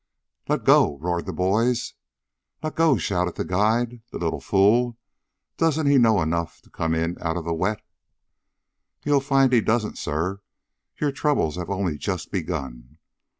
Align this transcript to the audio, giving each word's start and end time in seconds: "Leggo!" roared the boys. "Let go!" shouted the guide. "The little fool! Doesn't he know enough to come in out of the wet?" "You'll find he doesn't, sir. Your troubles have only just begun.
"Leggo!" 0.49 0.97
roared 0.99 1.27
the 1.27 1.31
boys. 1.31 1.93
"Let 2.63 2.73
go!" 2.73 2.97
shouted 2.97 3.35
the 3.35 3.45
guide. 3.45 4.01
"The 4.09 4.17
little 4.17 4.41
fool! 4.41 4.97
Doesn't 5.57 5.85
he 5.85 5.99
know 5.99 6.23
enough 6.23 6.59
to 6.63 6.71
come 6.71 6.95
in 6.95 7.17
out 7.21 7.37
of 7.37 7.45
the 7.45 7.53
wet?" 7.53 7.83
"You'll 9.05 9.19
find 9.21 9.53
he 9.53 9.61
doesn't, 9.61 9.99
sir. 9.99 10.41
Your 10.99 11.11
troubles 11.11 11.55
have 11.55 11.69
only 11.69 11.99
just 11.99 12.31
begun. 12.31 12.97